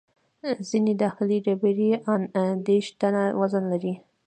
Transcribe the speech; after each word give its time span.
ځینې 0.69 0.93
داخلي 1.03 1.37
ډبرې 1.45 1.85
یې 1.91 1.95
ان 2.41 2.53
دېرش 2.67 2.87
ټنه 2.99 3.23
وزن 3.39 3.63
لري. 3.71 3.93